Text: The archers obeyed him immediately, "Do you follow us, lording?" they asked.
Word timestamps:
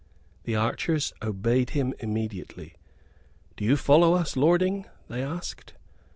The 0.45 0.55
archers 0.55 1.13
obeyed 1.21 1.69
him 1.69 1.93
immediately, 1.99 2.73
"Do 3.55 3.63
you 3.63 3.77
follow 3.77 4.15
us, 4.15 4.35
lording?" 4.35 4.87
they 5.09 5.21
asked. 5.21 5.75